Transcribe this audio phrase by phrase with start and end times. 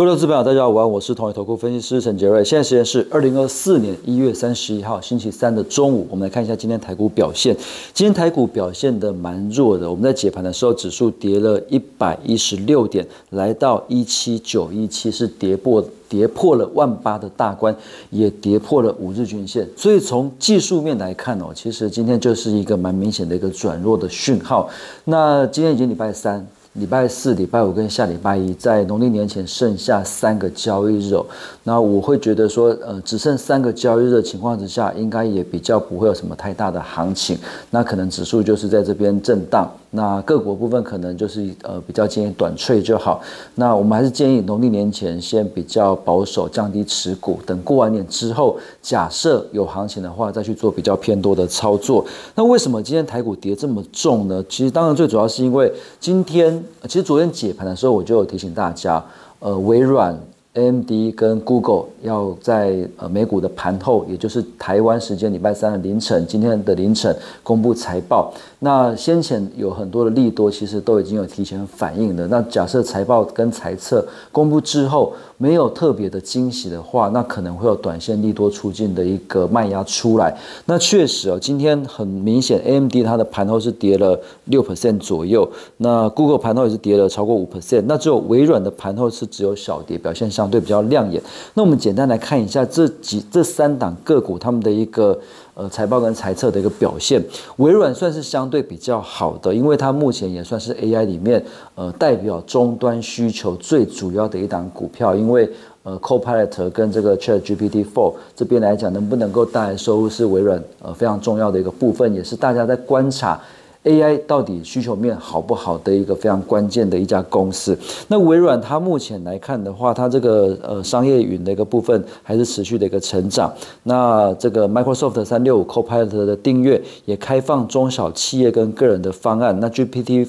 [0.00, 2.42] 各位投资朋友，大家好，我是同业投顾分析师陈杰瑞。
[2.42, 6.06] 现在时间是二零二四年一月三十一号星期三的中午。
[6.10, 7.54] 我们来看一下今天台股表现。
[7.92, 9.90] 今天台股表现的蛮弱的。
[9.90, 17.76] 我们在解盘的时候，指数跌了一百一十六点，来到一七九一七，是跌破跌破了万八的大关，
[18.08, 19.68] 也跌破了五日均线。
[19.76, 24.66] 所以从技术面来看哦，其实今天就是一个蛮明显的一个转弱的讯号。
[25.04, 26.48] 那今天已经礼拜三。
[26.80, 31.14] 礼拜四、礼拜五跟下礼拜一，在农历年前剩下三个交易日，
[31.62, 37.38] 那我会觉得说，呃，只剩三个交易日的情况之下，应该也比较不会有什么太大的行情，
[37.70, 39.70] 那可能指数就是在这边震荡。
[39.92, 43.20] 那个股部分可能就是呃比较建议短脆就好。
[43.56, 52.06] 那我们还是建议农历年前先比较保守，降低持股，等过完年之后，假设有行情的话，再去做比较偏多的操作。
[52.36, 54.42] 那为什么今天台股跌这么重呢？
[54.48, 59.04] 其实当然最主要是因为今天，其实昨天解盘的时候我就有提醒大家，
[59.38, 60.18] 呃，微软。
[60.54, 68.34] AMD 跟 Google 要在呃美股的盘后，也就是台湾时间礼拜三的凌晨，今天的凌晨公布财报。
[68.58, 72.26] 那先前有很多的利多，其实都已经有提前反应的。
[72.26, 80.36] 那假设财报跟财测公布之后，没有特别的惊喜的话，那可能会有短线利多出尽的一个卖压出来。
[80.66, 90.39] 那确实哦，今天很明显，AMD 它的盘后是跌了六 percent 左右，那 Google 盘后也是跌了超过五 percent，那只有微软的盘后是只有小跌，表现上。
[90.40, 91.22] 相对比较亮眼。
[91.52, 95.18] 那我们简单来看一下这几这三档个股他们的一个
[95.52, 97.22] 呃财报跟财测的一个表现。
[97.58, 105.14] 微软算是相对比较好的，因为它目前也算是 AI 里面呃代表终端需求最主要的一档股票。
[105.14, 105.50] 因为
[105.82, 113.38] 呃 Copilot 跟这个 ChatGPT Four 这边来讲，能不能够带来收入是微软呃非常重要的一个部分，也是大家在观察。
[113.84, 117.76] AI 到底需求面好不好的一个非常关键的一家公司。
[118.08, 123.50] 那微软它目前来看的话，它这个呃商业云的一个部分还是持续的一个成长。
[123.84, 129.58] 那这个 Microsoft 三六五 Copilot 的订阅也开放中小企业跟个人的方案。
[129.60, 130.28] 那 GPT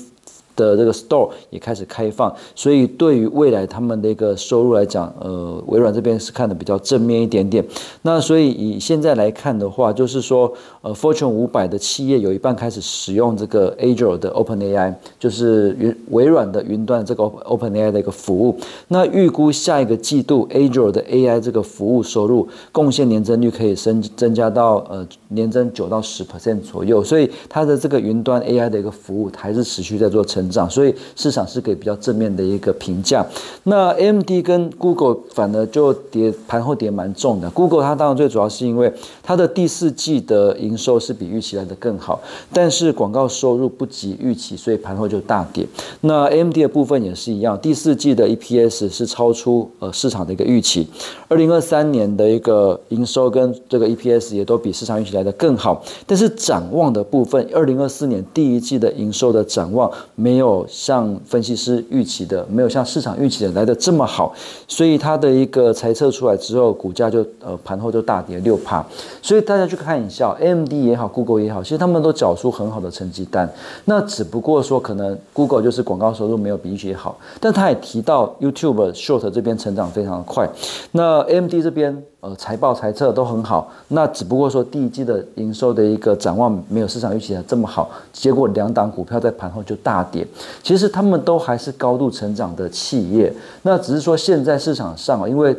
[0.55, 7.65] 的这个 store 也开始开放，所以对于未来他们的一个收入来讲，呃，微软这边是看的比较正面一点点。
[8.01, 10.51] 那所以以现在来看的话，就是说，
[10.81, 18.57] 呃，Fortune 五百的企业有一半开始使用这个 Azure 的 OpenAI，就是云微软的云端这个 OpenAI 的一个服务。
[18.89, 27.03] 那预估下一个季度 Azure 的 AI 这个服务收入贡献年增率可以升增加到呃年增九到十 percent 左右。
[27.03, 30.40] 所以它的这个云端 AI 的一个服务还是持续在做成。
[30.41, 33.25] 成长，所以市场是给比较正面的一个评价。
[33.63, 37.49] 那 AMD 跟 Google 反而就跌盘后跌蛮重的。
[37.51, 38.91] Google 它当然最主要是因为
[39.21, 42.19] 它的第四季的营收是比预期来的更好，
[42.51, 45.65] 但是广告收入不及预期，所以盘后就大跌。
[46.01, 50.87] 那 AMD 的部分也是一样，第四季的 EPS 是超出呃市场的一个预期。
[51.27, 60.30] 二零二三年的一个营收跟这个 EPS 也都比市场预期来的更好，但是展望的部分，二零二四年第一季的营收的展望没。
[60.31, 64.33] 没有像分析师预期的，没有像市场预期的来的这么好，
[64.65, 68.85] 所以它的一个猜测出来之后，股价就呃盘后就大跌六帕。
[69.21, 73.51] 所以大家去看一下，AMD 也好，Google 也好，其实他们都缴出很好的成绩单。
[73.83, 80.49] 那只不过说，可能 Google 就是广告收入没有比预期好，但他也提到 YouTube Short 这边成长非常的快。
[80.93, 82.01] 那 AMD 这边。
[82.21, 90.25] 呃，财报、财测都很好，那只不过说第一季的营收的一个展望没有市场预期的这么好，结果两档股票在盘后就大跌。
[90.61, 93.33] 其实他们都还是高度成长的企业，
[93.63, 95.55] 那只是说现在市场上因为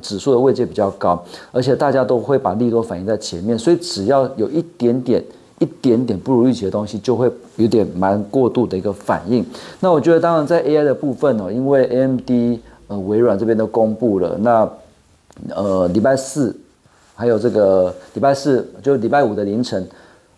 [0.00, 1.20] 指数的位阶比较高，
[1.50, 5.20] 而且大家都会把利多反映在前面，所以只要有一点点、
[5.58, 9.44] 一点点不如预期的东西，就会有点蛮过度的一个反应。
[9.80, 14.70] 那我觉得，当然在 AI 的部分呢，因为 AMD、呃微软这边都公布了，那。
[15.48, 16.54] 呃，礼拜四，
[17.14, 19.86] 还有这个礼拜四，就礼拜五的凌晨，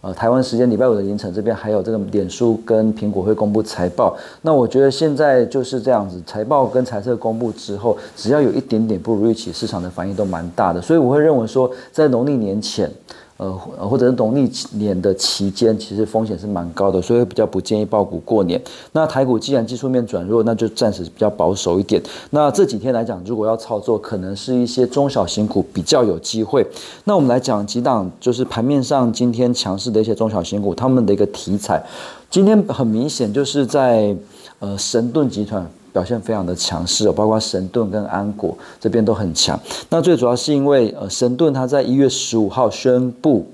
[0.01, 4.17] 呃，台湾时间礼拜五的凌晨，这边还有这个脸书跟苹果会公布财报。
[4.43, 10.81] 那我觉得现在就是这样子，财报跟财测公布之后，只要有一点点不如预期，市场的反应都蛮大的。
[10.81, 12.91] 所以我会认为说，在农历年前。
[13.39, 18.61] 呃，或者是农历年的期间，其实风险是蛮高的，所以比较不建议爆股过年。
[18.93, 22.03] 那台股既然技术面转弱，那就暂时比较保守一点。
[22.31, 26.67] 那这几天来讲，如果要操作，可能是一些中小型股比较有机会。
[27.05, 31.83] 那我们来讲几档，就是盘面上今天强势的一些中小型股，他们的一个题材，
[32.31, 34.17] 今天很明显就是在
[34.61, 35.69] 呃神盾集团。
[35.97, 39.59] 表现非常的强势哦，包括神盾跟安果这边都很强。
[39.89, 43.47] 那最主要是因为呃，神盾它在一月十五号宣布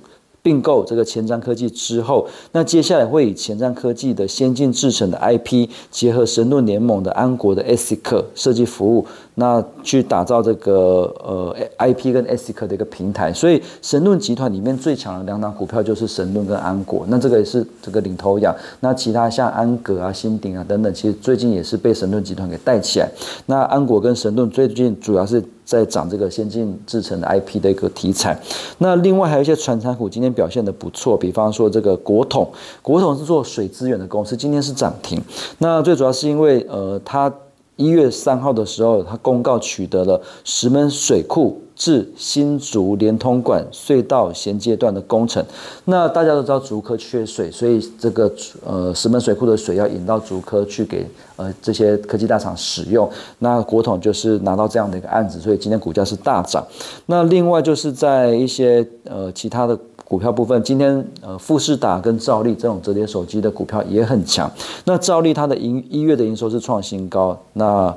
[0.43, 13.33] 并购这个前瞻科技之后，那接下来会以前瞻科技的先进制程的 IP 结合神盾联盟的安国的 ASIC 设计服务，那去打造这个呃 IP 跟 ASIC 的一个平台。
[13.33, 18.55] 所以神盾集团里面最强的两档股票就是神盾跟安国，那这个也是这个领头羊。
[18.81, 23.09] 那其他像安格啊、新鼎啊等等，其实最近也是被神盾集团给带起来。
[23.47, 25.43] 那安国跟神盾最近主要是。
[25.65, 28.37] 在涨这个先进制成的 IP 的一个题材，
[28.79, 32.47] 那另外还有一些传产股今天表现的不错，比方说这个国统，
[32.83, 35.23] 国统是做水资源的公司，今天是涨停。
[35.59, 37.33] 那最主要是因为呃，它
[37.77, 41.63] 一月三号的时候，他公告取得了石门水库。
[41.83, 45.45] 至新竹连通管隧道衔接段的工程，
[45.87, 48.33] 那大家都知道竹科缺水，所以这个
[48.65, 53.11] 呃石门水库的水要引到竹科去给呃这些科技大厂使用。
[53.41, 56.65] 那国统就是拿到这样的一个案子，所以今天股价是大涨。
[57.07, 64.49] 那另外就是在一些呃其他的股票部分，今天呃富士达跟兆利这种折叠手机的股票也很强。
[64.85, 67.93] 那兆利它的营一月的营收是创新高，那。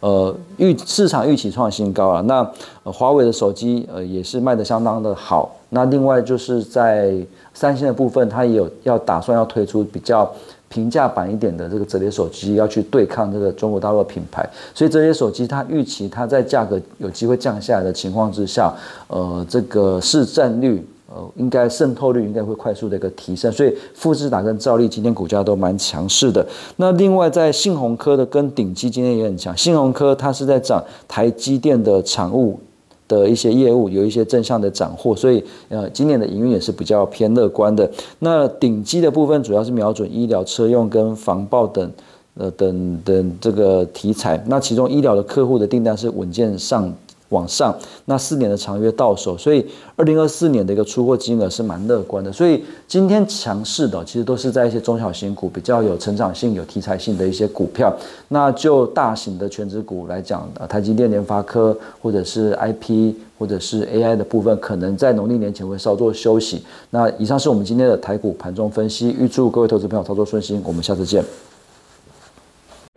[0.00, 2.22] 呃，预市场预期创新高了。
[2.22, 2.48] 那
[2.84, 5.56] 华为的手机呃也是卖的相当的好。
[5.70, 7.14] 那另外就是在
[7.52, 10.30] 三星的部分，它也有要打算要推出比较
[10.68, 14.48] 平价版一点的这个折叠手机，要去对抗这个中国大陆的品牌。
[14.74, 18.72] 所以折叠手机它预期它在价格有机会降下来的情况之下，
[19.08, 20.86] 呃，这个市占率。
[21.10, 26.46] 呃，应该渗透率应该会快速的一个提升，所以富士达跟兆利今天股价都蛮强势的。
[26.76, 32.60] 那另外在信鸿科的跟鼎基今天也很强，信鸿科它是在涨台积电的产物
[33.08, 37.90] 的一些业务，有一些正向的斩获，所以呃今年的营运也是比较偏乐观的。
[38.18, 41.90] 那鼎基的部分主要是瞄准医疗车用跟防爆等
[42.34, 46.92] 呃等等这个题材，那其中医疗的客户的订单是稳健上。
[47.30, 47.76] 往上，
[48.06, 49.64] 那四年的长约到手，所以
[49.96, 52.32] 二零二四年的一个出货金额是蛮乐观的。
[52.32, 57.94] 所以今天强势的其实都是在一些中小型股，比较有成长性、有题材性的一些股票。
[58.28, 66.62] 那就大型的全职股来讲，呃，台积电、联发科，或者是 IP，或者是 AI 的部分，可能在农历年前会稍作休息。
[66.90, 71.22] 那以上是我们今天的台股盘中分析，预祝各位投资朋友操作顺心，我们下次见。